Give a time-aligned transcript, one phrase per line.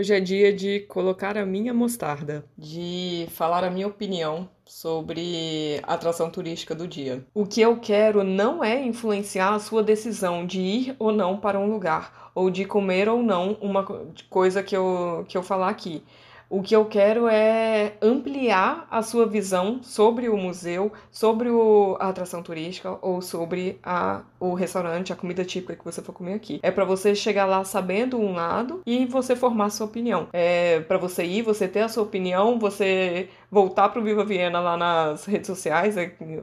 [0.00, 5.92] Hoje é dia de colocar a minha mostarda, de falar a minha opinião sobre a
[5.92, 7.22] atração turística do dia.
[7.34, 11.60] O que eu quero não é influenciar a sua decisão de ir ou não para
[11.60, 13.84] um lugar, ou de comer ou não uma
[14.30, 16.02] coisa que eu, que eu falar aqui.
[16.50, 22.08] O que eu quero é ampliar a sua visão sobre o museu, sobre o, a
[22.08, 26.58] atração turística ou sobre a, o restaurante, a comida típica que você for comer aqui.
[26.60, 30.26] É para você chegar lá sabendo um lado e você formar sua opinião.
[30.32, 34.76] É para você ir, você ter a sua opinião, você voltar pro Viva Viena lá
[34.76, 35.96] nas redes sociais,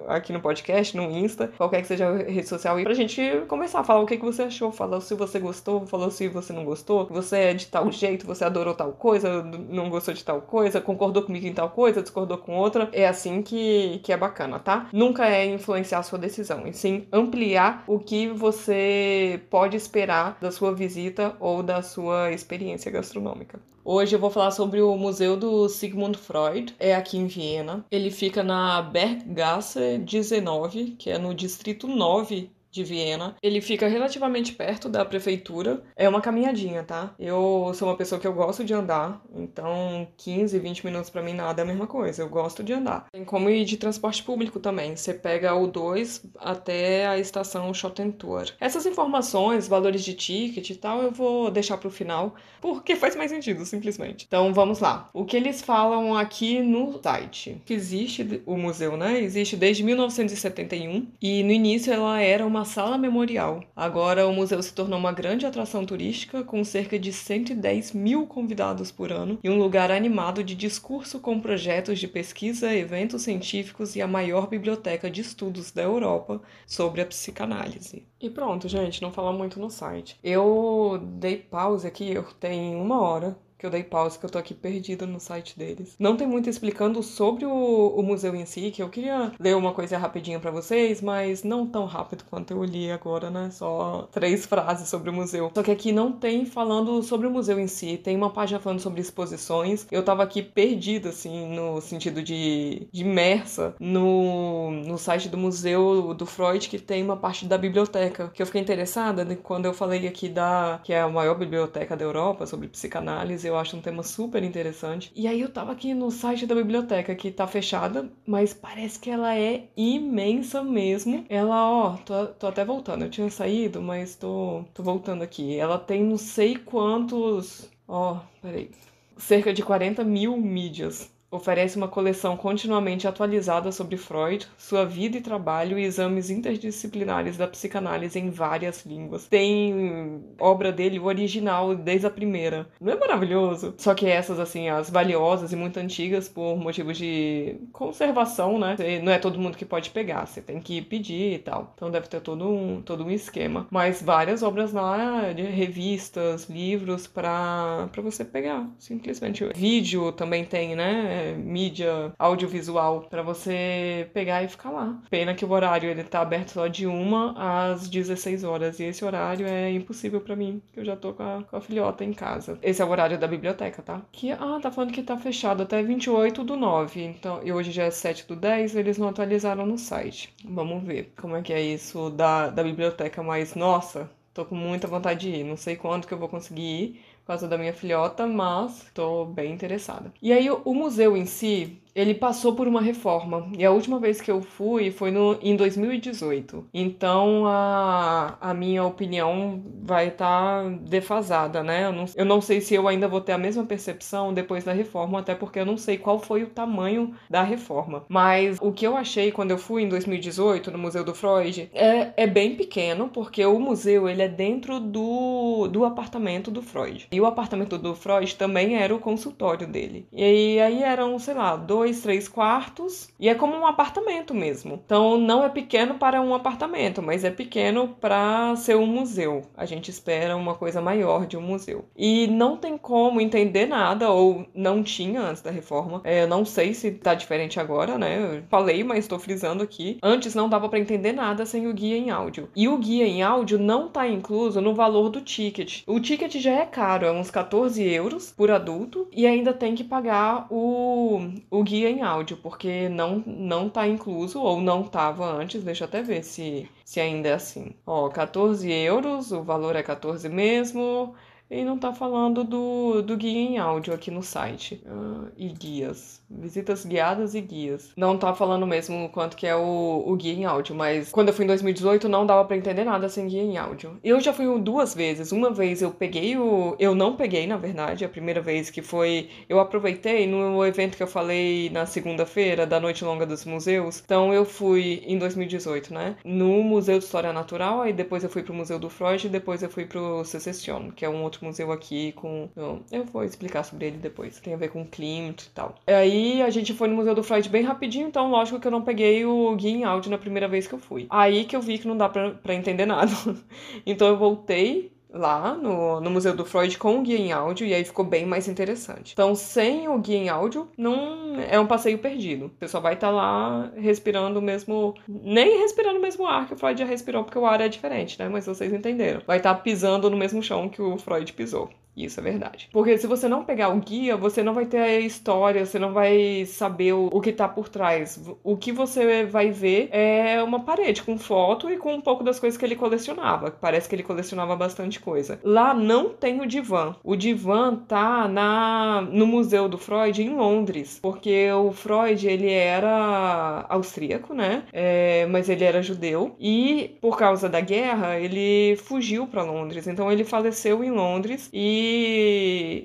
[0.07, 3.79] aqui no podcast, no Insta, qualquer que seja a rede social, e pra gente começar
[3.79, 6.65] a falar o que, que você achou, falar se você gostou, falou se você não
[6.65, 10.81] gostou, você é de tal jeito, você adorou tal coisa, não gostou de tal coisa,
[10.81, 12.89] concordou comigo em tal coisa, discordou com outra.
[12.91, 14.89] É assim que, que é bacana, tá?
[14.91, 20.51] Nunca é influenciar a sua decisão, e sim ampliar o que você pode esperar da
[20.51, 23.59] sua visita ou da sua experiência gastronômica.
[23.89, 27.85] Hoje eu vou falar sobre o Museu do Sigmund Freud, é aqui em Viena.
[27.89, 33.35] Ele fica na Berggasse 19, que é no distrito 9 de Viena.
[33.41, 35.83] Ele fica relativamente perto da prefeitura.
[35.95, 37.13] É uma caminhadinha, tá?
[37.19, 41.33] Eu sou uma pessoa que eu gosto de andar, então 15, 20 minutos para mim
[41.33, 42.21] nada é a mesma coisa.
[42.21, 43.07] Eu gosto de andar.
[43.11, 44.95] Tem como ir de transporte público também.
[44.95, 48.45] Você pega o 2 até a estação Schottentor.
[48.59, 53.31] Essas informações, valores de ticket e tal, eu vou deixar pro final, porque faz mais
[53.31, 54.25] sentido, simplesmente.
[54.27, 55.09] Então vamos lá.
[55.13, 57.61] O que eles falam aqui no site?
[57.65, 59.19] Que existe o museu, né?
[59.21, 63.63] Existe desde 1971 e no início ela era uma sala memorial.
[63.75, 68.91] Agora, o museu se tornou uma grande atração turística, com cerca de 110 mil convidados
[68.91, 74.01] por ano e um lugar animado de discurso com projetos de pesquisa, eventos científicos e
[74.03, 78.05] a maior biblioteca de estudos da Europa sobre a psicanálise.
[78.21, 80.19] E pronto, gente, não fala muito no site.
[80.23, 84.37] Eu dei pause aqui, eu tenho uma hora que eu dei pausa, que eu tô
[84.37, 85.95] aqui perdida no site deles.
[85.99, 89.73] Não tem muito explicando sobre o, o museu em si, que eu queria ler uma
[89.73, 93.49] coisa rapidinha para vocês, mas não tão rápido quanto eu li agora, né?
[93.51, 95.51] Só três frases sobre o museu.
[95.53, 98.79] Só que aqui não tem falando sobre o museu em si, tem uma página falando
[98.79, 99.87] sobre exposições.
[99.91, 106.13] Eu tava aqui perdida, assim, no sentido de, de imersa no, no site do museu
[106.13, 110.07] do Freud, que tem uma parte da biblioteca, que eu fiquei interessada quando eu falei
[110.07, 114.03] aqui da que é a maior biblioteca da Europa sobre psicanálise eu acho um tema
[114.03, 115.11] super interessante.
[115.15, 119.09] E aí eu tava aqui no site da biblioteca, que tá fechada, mas parece que
[119.09, 121.25] ela é imensa mesmo.
[121.29, 123.03] Ela, ó, tô, tô até voltando.
[123.03, 125.57] Eu tinha saído, mas tô, tô voltando aqui.
[125.57, 127.69] Ela tem não sei quantos.
[127.87, 128.69] Ó, peraí.
[129.17, 135.21] Cerca de 40 mil mídias Oferece uma coleção continuamente atualizada sobre Freud, sua vida e
[135.21, 139.27] trabalho e exames interdisciplinares da psicanálise em várias línguas.
[139.27, 142.69] Tem obra dele original desde a primeira.
[142.79, 143.73] Não é maravilhoso?
[143.77, 148.77] Só que essas, assim, as valiosas e muito antigas por motivos de conservação, né?
[149.03, 151.73] Não é todo mundo que pode pegar, você tem que pedir e tal.
[151.75, 153.67] Então deve ter todo um, todo um esquema.
[153.69, 159.43] Mas várias obras lá, de revistas, livros para você pegar, simplesmente.
[159.53, 161.16] Vídeo também tem, né?
[161.33, 164.99] Mídia audiovisual para você pegar e ficar lá.
[165.09, 167.33] Pena que o horário ele tá aberto só de uma
[167.71, 171.23] às 16 horas e esse horário é impossível para mim, que eu já tô com
[171.23, 172.57] a, com a filhota em casa.
[172.61, 174.01] Esse é o horário da biblioteca, tá?
[174.11, 177.03] Que ah, tá falando que tá fechado até 28 do 9.
[177.03, 180.33] Então, e hoje já é 7 do 10, eles não atualizaram no site.
[180.45, 184.87] Vamos ver como é que é isso da, da biblioteca, mas nossa, tô com muita
[184.87, 185.43] vontade de ir.
[185.43, 189.25] Não sei quando que eu vou conseguir ir por causa da minha filhota, mas tô
[189.25, 190.13] bem interessada.
[190.21, 193.49] E aí o museu em si, ele passou por uma reforma.
[193.57, 196.67] E a última vez que eu fui foi no, em 2018.
[196.71, 201.85] Então a, a minha opinião vai estar tá defasada, né?
[201.85, 204.73] Eu não, eu não sei se eu ainda vou ter a mesma percepção depois da
[204.73, 208.05] reforma, até porque eu não sei qual foi o tamanho da reforma.
[208.07, 212.13] Mas o que eu achei quando eu fui em 2018 no Museu do Freud é,
[212.15, 217.07] é bem pequeno, porque o museu ele é dentro do, do apartamento do Freud.
[217.11, 220.07] E o apartamento do Freud também era o consultório dele.
[220.13, 224.81] E aí eram, sei lá, dois dois, três quartos e é como um apartamento mesmo.
[224.85, 229.43] Então não é pequeno para um apartamento, mas é pequeno para ser um museu.
[229.55, 231.85] A gente espera uma coisa maior de um museu.
[231.95, 236.01] E não tem como entender nada, ou não tinha antes da reforma.
[236.03, 238.37] É, eu não sei se tá diferente agora, né?
[238.37, 239.97] Eu falei, mas estou frisando aqui.
[240.03, 242.49] Antes não dava para entender nada sem o guia em áudio.
[242.55, 245.83] E o guia em áudio não tá incluso no valor do ticket.
[245.87, 249.83] O ticket já é caro, é uns 14 euros por adulto, e ainda tem que
[249.83, 255.63] pagar o, o guia em áudio, porque não não tá incluso, ou não tava antes,
[255.63, 257.75] deixa eu até ver se, se ainda é assim.
[257.85, 261.13] Ó, 14 euros, o valor é 14 mesmo,
[261.49, 264.81] e não tá falando do, do guia em áudio aqui no site.
[264.85, 266.21] Uh, e guias.
[266.29, 267.91] Visitas guiadas e guias.
[267.95, 271.33] Não tá falando mesmo quanto que é o, o guia em áudio, mas quando eu
[271.33, 273.97] fui em 2018 não dava para entender nada sem guia em áudio.
[274.03, 275.31] Eu já fui duas vezes.
[275.31, 276.75] Uma vez eu peguei o.
[276.79, 279.29] Eu não peguei, na verdade, a primeira vez que foi.
[279.47, 284.01] Eu aproveitei no evento que eu falei na segunda-feira, da Noite Longa dos Museus.
[284.03, 286.17] Então eu fui em 2018, né?
[286.25, 289.63] No Museu de História Natural, aí depois eu fui pro Museu do Freud e depois
[289.63, 292.49] eu fui pro Secession, que é um outro museu aqui com.
[292.91, 294.39] Eu vou explicar sobre ele depois.
[294.39, 295.75] Tem a ver com Klimt e tal.
[295.87, 298.81] Aí a gente foi no Museu do Freud bem rapidinho, então lógico que eu não
[298.81, 301.07] peguei o guia em áudio na primeira vez que eu fui.
[301.09, 303.11] Aí que eu vi que não dá pra, pra entender nada.
[303.85, 307.73] então eu voltei lá no, no Museu do Freud com o guia em áudio e
[307.73, 309.13] aí ficou bem mais interessante.
[309.13, 312.51] Então, sem o guia em áudio, não é um passeio perdido.
[312.59, 314.95] Você só vai estar tá lá respirando o mesmo.
[315.07, 318.19] Nem respirando o mesmo ar que o Freud já respirou, porque o ar é diferente,
[318.19, 318.29] né?
[318.29, 319.21] Mas vocês entenderam.
[319.25, 321.69] Vai estar tá pisando no mesmo chão que o Freud pisou.
[321.97, 322.69] Isso é verdade.
[322.71, 325.93] Porque se você não pegar o guia, você não vai ter a história, você não
[325.93, 328.21] vai saber o, que tá por trás.
[328.43, 332.39] O que você vai ver é uma parede com foto e com um pouco das
[332.39, 333.49] coisas que ele colecionava.
[333.49, 335.39] Parece que ele colecionava bastante coisa.
[335.43, 336.95] Lá não tem o divã.
[337.03, 340.99] O divã tá na, no Museu do Freud em Londres.
[341.01, 344.63] Porque o Freud, ele era austríaco, né?
[344.71, 346.35] É, mas ele era judeu.
[346.39, 349.87] E por causa da guerra, ele fugiu para Londres.
[349.87, 351.49] Então ele faleceu em Londres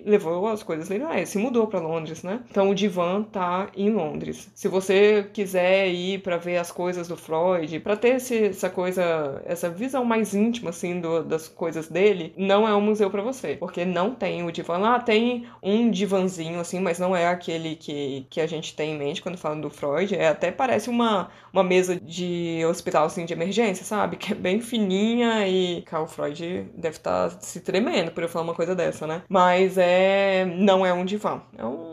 [0.05, 2.41] levou as coisas legais, se mudou para Londres, né?
[2.51, 4.51] Então o divã tá em Londres.
[4.55, 9.43] Se você quiser ir para ver as coisas do Freud, para ter esse, essa coisa,
[9.45, 13.57] essa visão mais íntima assim do, das coisas dele, não é um museu para você,
[13.57, 18.27] porque não tem o divã lá, tem um divanzinho assim, mas não é aquele que,
[18.31, 21.63] que a gente tem em mente quando fala do Freud, é até parece uma, uma
[21.63, 24.17] mesa de hospital assim de emergência, sabe?
[24.17, 28.45] Que é bem fininha e o Freud deve estar tá se tremendo por eu falar
[28.45, 29.23] uma coisa dessa essa, né?
[29.29, 31.92] Mas é não é um divã, é um,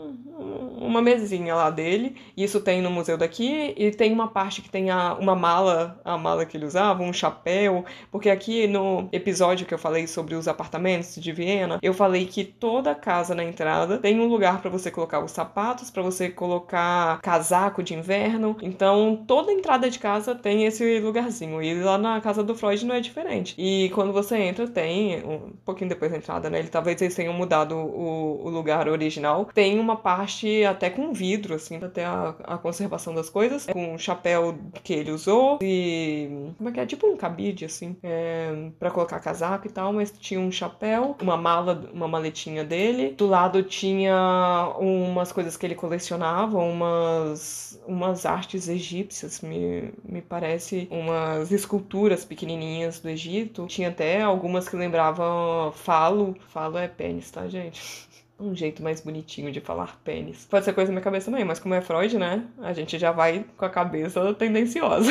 [0.90, 2.16] uma mesinha lá dele.
[2.36, 6.18] Isso tem no museu daqui e tem uma parte que tem a, uma mala, a
[6.18, 10.48] mala que ele usava, um chapéu, porque aqui no episódio que eu falei sobre os
[10.48, 14.90] apartamentos de Viena, eu falei que toda casa na entrada tem um lugar para você
[14.90, 18.56] colocar os sapatos, para você colocar casaco de inverno.
[18.60, 21.62] Então, toda entrada de casa tem esse lugarzinho.
[21.62, 23.54] E lá na casa do Freud não é diferente.
[23.56, 26.58] E quando você entra, tem um pouquinho depois da entrada, né?
[26.58, 29.48] Ele talvez eles tenham mudado o, o lugar original.
[29.54, 33.66] Tem uma parte até com vidro, assim, ter a, a conservação das coisas.
[33.66, 36.52] Com o chapéu que ele usou e.
[36.56, 36.86] Como é que é?
[36.86, 41.36] Tipo um cabide, assim, é, para colocar casaco e tal, mas tinha um chapéu, uma
[41.36, 43.10] mala, uma maletinha dele.
[43.10, 50.88] Do lado tinha umas coisas que ele colecionava, umas, umas artes egípcias, me, me parece,
[50.90, 53.66] umas esculturas pequenininhas do Egito.
[53.66, 56.34] Tinha até algumas que lembravam falo.
[56.48, 58.08] Falo é pênis, tá, gente?
[58.40, 60.46] um jeito mais bonitinho de falar pênis.
[60.48, 62.46] Pode ser coisa da minha cabeça também, mas como é Freud, né?
[62.58, 65.10] A gente já vai com a cabeça tendenciosa.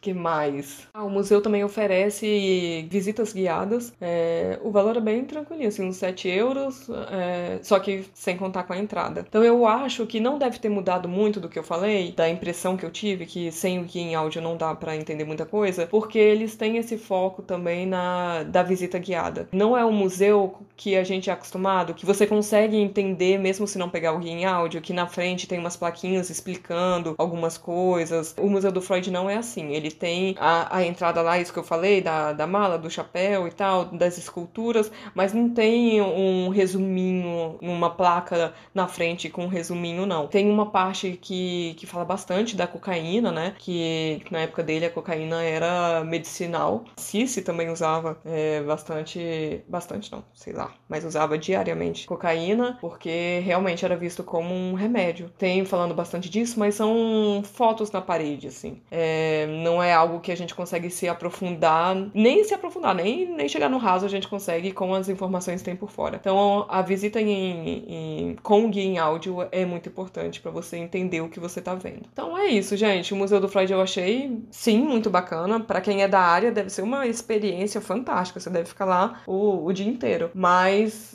[0.00, 0.88] que mais?
[0.92, 3.92] Ah, o museu também oferece visitas guiadas.
[4.00, 8.64] É, o valor é bem tranquilinho, assim, uns 7 euros, é, só que sem contar
[8.64, 9.24] com a entrada.
[9.28, 12.76] Então eu acho que não deve ter mudado muito do que eu falei, da impressão
[12.76, 15.86] que eu tive, que sem o guia em áudio não dá para entender muita coisa,
[15.86, 19.48] porque eles têm esse foco também na da visita guiada.
[19.52, 23.76] Não é um museu que a gente é acostumado, que você consegue entender mesmo se
[23.76, 28.34] não pegar o guia em áudio, que na frente tem umas plaquinhas explicando algumas coisas.
[28.38, 29.74] O Museu do Freud não é assim.
[29.74, 33.46] Ele tem a, a entrada lá, isso que eu falei, da, da mala, do chapéu
[33.46, 39.48] e tal, das esculturas, mas não tem um resuminho, uma placa na frente com um
[39.48, 40.28] resuminho, não.
[40.28, 43.54] Tem uma parte que, que fala bastante da cocaína, né?
[43.58, 46.84] Que, na época dele a cocaína era medicinal.
[46.96, 53.84] Cici também usava é, bastante, bastante não, sei lá, mas usava diariamente cocaína, porque realmente
[53.84, 55.30] era visto como um remédio.
[55.38, 58.80] Tem falando bastante disso, mas são fotos na parede, assim.
[58.90, 63.48] É, não é algo que a gente consegue se aprofundar, nem se aprofundar, nem, nem
[63.48, 66.16] chegar no raso a gente consegue com as informações que tem por fora.
[66.20, 70.76] Então, a visita em, em, com o guia em áudio é muito importante para você
[70.76, 72.02] entender o que você tá vendo.
[72.12, 73.14] Então, é isso, gente.
[73.14, 75.60] O Museu do Freud eu achei, sim, muito bacana.
[75.60, 78.40] Para quem é da área, deve ser uma experiência fantástica.
[78.40, 80.30] Você deve ficar lá o, o dia inteiro.
[80.34, 80.59] Mas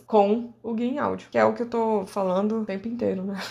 [0.06, 3.24] com o guia em áudio, que é o que eu tô falando o tempo inteiro,
[3.24, 3.42] né?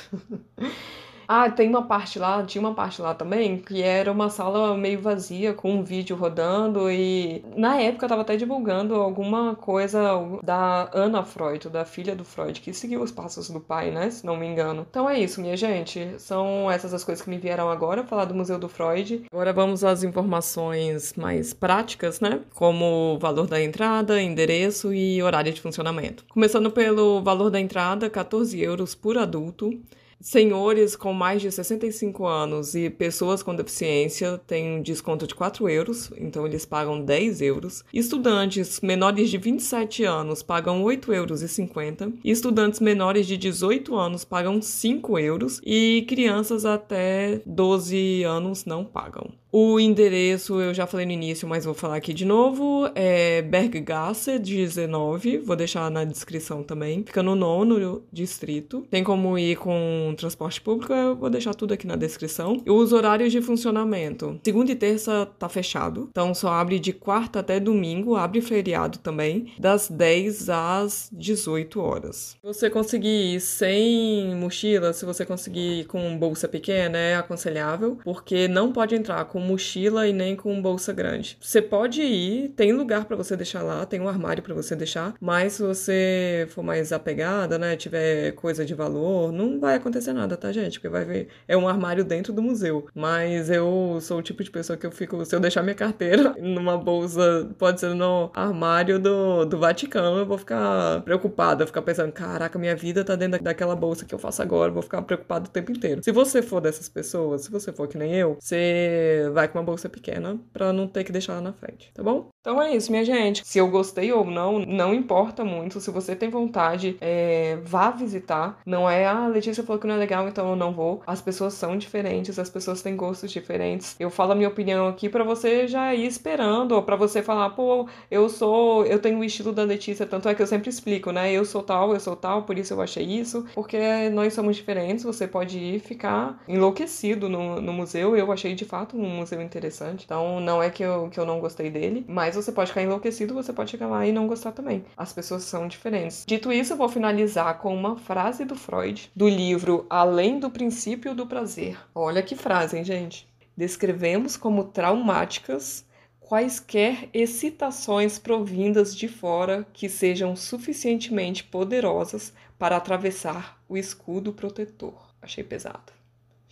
[1.26, 5.00] Ah, tem uma parte lá, tinha uma parte lá também, que era uma sala meio
[5.00, 10.00] vazia, com um vídeo rodando e na época eu tava até divulgando alguma coisa
[10.42, 14.10] da Anna Freud, da filha do Freud, que seguiu os passos do pai, né?
[14.10, 14.86] Se não me engano.
[14.88, 16.14] Então é isso, minha gente.
[16.18, 19.24] São essas as coisas que me vieram agora, falar do Museu do Freud.
[19.32, 22.40] Agora vamos às informações mais práticas, né?
[22.54, 26.24] Como o valor da entrada, endereço e horário de funcionamento.
[26.28, 29.78] Começando pelo valor da entrada, 14 euros por adulto.
[30.24, 35.68] Senhores com mais de 65 anos e pessoas com deficiência têm um desconto de 4
[35.68, 37.84] euros, então eles pagam 10 euros.
[37.92, 42.14] Estudantes menores de 27 anos pagam 8,50 euros.
[42.24, 45.60] E estudantes menores de 18 anos pagam 5 euros.
[45.62, 49.30] E crianças até 12 anos não pagam.
[49.56, 52.90] O endereço eu já falei no início, mas vou falar aqui de novo.
[52.92, 57.04] É Berggasse 19, vou deixar na descrição também.
[57.06, 58.84] Fica no nono distrito.
[58.90, 62.60] Tem como ir com transporte público, eu vou deixar tudo aqui na descrição.
[62.66, 64.40] E os horários de funcionamento.
[64.42, 69.52] Segunda e terça tá fechado, então só abre de quarta até domingo, abre feriado também,
[69.56, 72.36] das 10 às 18 horas.
[72.40, 77.98] Se você conseguir ir sem mochila, se você conseguir ir com bolsa pequena, é aconselhável,
[78.02, 81.36] porque não pode entrar com mochila e nem com bolsa grande.
[81.40, 85.14] Você pode ir, tem lugar para você deixar lá, tem um armário para você deixar,
[85.20, 90.36] mas se você for mais apegada, né, tiver coisa de valor, não vai acontecer nada,
[90.36, 90.78] tá, gente?
[90.78, 92.86] Porque vai ver, é um armário dentro do museu.
[92.94, 96.34] Mas eu sou o tipo de pessoa que eu fico, se eu deixar minha carteira
[96.40, 102.12] numa bolsa, pode ser no armário do, do Vaticano, eu vou ficar preocupada, ficar pensando,
[102.12, 105.50] caraca, minha vida tá dentro daquela bolsa que eu faço agora, vou ficar preocupada o
[105.50, 106.02] tempo inteiro.
[106.02, 109.64] Se você for dessas pessoas, se você for que nem eu, você vai com uma
[109.64, 112.28] bolsa pequena para não ter que deixar lá na frente, tá bom?
[112.40, 113.42] Então é isso, minha gente.
[113.44, 115.80] Se eu gostei ou não, não importa muito.
[115.80, 118.60] Se você tem vontade, é, vá visitar.
[118.66, 121.02] Não é, ah, a Letícia falou que não é legal, então eu não vou.
[121.06, 123.96] As pessoas são diferentes, as pessoas têm gostos diferentes.
[123.98, 127.50] Eu falo a minha opinião aqui para você já ir esperando, ou pra você falar,
[127.50, 131.10] pô, eu sou, eu tenho o estilo da Letícia, tanto é que eu sempre explico,
[131.10, 131.32] né?
[131.32, 135.02] Eu sou tal, eu sou tal, por isso eu achei isso, porque nós somos diferentes.
[135.04, 138.14] Você pode ir ficar enlouquecido no, no museu.
[138.16, 140.04] Eu achei de fato um museu interessante.
[140.04, 143.32] Então, não é que eu, que eu não gostei dele, mas você pode ficar enlouquecido,
[143.32, 144.84] você pode chegar lá e não gostar também.
[144.96, 146.24] As pessoas são diferentes.
[146.26, 151.14] Dito isso, eu vou finalizar com uma frase do Freud, do livro Além do Princípio
[151.14, 151.78] do Prazer.
[151.94, 153.26] Olha que frase, hein, gente?
[153.56, 155.86] Descrevemos como traumáticas
[156.20, 164.94] quaisquer excitações provindas de fora que sejam suficientemente poderosas para atravessar o escudo protetor.
[165.22, 165.92] Achei pesado.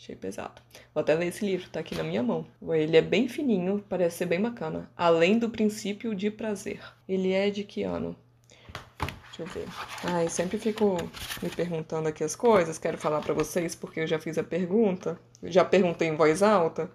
[0.03, 0.61] Achei pesado.
[0.93, 2.45] Vou até ler esse livro, tá aqui na minha mão.
[2.73, 4.91] Ele é bem fininho, parece ser bem bacana.
[4.97, 6.81] Além do princípio de prazer.
[7.09, 8.17] Ele é de que ano?
[9.29, 9.69] Deixa eu ver.
[10.03, 10.97] Ai, sempre fico
[11.41, 12.79] me perguntando aqui as coisas.
[12.79, 15.17] Quero falar para vocês porque eu já fiz a pergunta.
[15.45, 16.91] já perguntei em voz alta.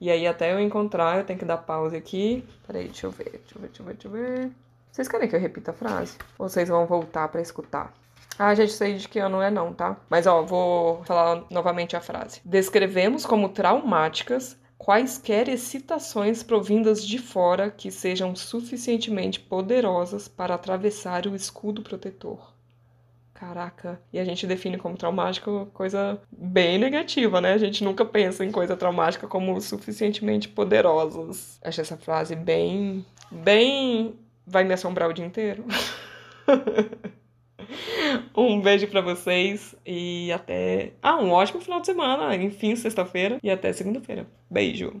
[0.00, 2.44] E aí, até eu encontrar, eu tenho que dar pausa aqui.
[2.64, 4.52] Peraí, deixa eu ver, deixa eu ver, deixa eu ver, deixa eu ver.
[4.92, 6.16] Vocês querem que eu repita a frase?
[6.38, 7.92] Ou vocês vão voltar para escutar?
[8.38, 9.96] Ah, gente, sei de que ano é não, tá?
[10.08, 12.40] Mas ó, vou falar novamente a frase.
[12.44, 21.36] Descrevemos como traumáticas quaisquer excitações provindas de fora que sejam suficientemente poderosas para atravessar o
[21.36, 22.52] escudo protetor.
[23.32, 27.52] Caraca, e a gente define como traumático coisa bem negativa, né?
[27.52, 31.58] A gente nunca pensa em coisa traumática como suficientemente poderosas.
[31.62, 33.04] Achei essa frase bem.
[33.30, 34.16] bem.
[34.46, 35.64] vai me assombrar o dia inteiro.
[38.36, 40.92] Um beijo para vocês e até.
[41.02, 42.34] Ah, um ótimo final de semana.
[42.36, 44.26] Enfim, sexta-feira e até segunda-feira.
[44.50, 45.00] Beijo.